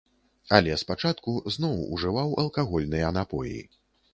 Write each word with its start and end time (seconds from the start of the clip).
Але 0.57 0.77
спачатку 0.83 1.35
зноў 1.55 1.77
ужываў 1.99 2.35
алкагольныя 2.45 3.13
напоі. 3.19 3.59